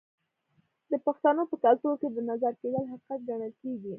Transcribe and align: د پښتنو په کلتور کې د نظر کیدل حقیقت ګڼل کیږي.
د 0.91 0.93
پښتنو 1.05 1.43
په 1.51 1.55
کلتور 1.63 1.93
کې 2.01 2.09
د 2.11 2.17
نظر 2.29 2.53
کیدل 2.61 2.83
حقیقت 2.91 3.19
ګڼل 3.29 3.53
کیږي. 3.61 3.89